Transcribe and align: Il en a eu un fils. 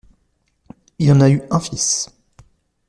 Il 0.97 1.11
en 1.11 1.21
a 1.21 1.29
eu 1.29 1.43
un 1.51 1.59
fils. 1.59 2.09